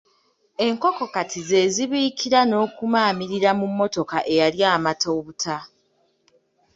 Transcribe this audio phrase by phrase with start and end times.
[0.65, 5.57] Enkoko kati ze zibiikira n'okumaamirira mu mmotoka eyali amata obuta.